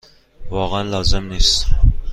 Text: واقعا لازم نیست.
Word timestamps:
واقعا 0.49 0.83
لازم 0.83 1.23
نیست. 1.23 1.65